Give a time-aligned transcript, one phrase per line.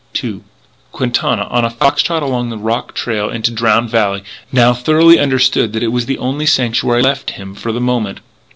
[0.23, 0.41] II
[0.91, 5.73] Quintana, on a fox trot along the rock trail into Drowned Valley, now thoroughly understood
[5.73, 8.19] that it was the only sanctuary left him for the moment.